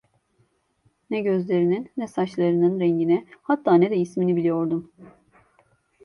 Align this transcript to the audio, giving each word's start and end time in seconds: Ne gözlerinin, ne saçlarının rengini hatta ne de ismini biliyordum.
Ne 1.09 1.21
gözlerinin, 1.21 1.91
ne 1.97 2.07
saçlarının 2.07 2.79
rengini 2.79 3.27
hatta 3.41 3.75
ne 3.75 3.89
de 3.91 3.97
ismini 3.97 4.35
biliyordum. 4.35 4.91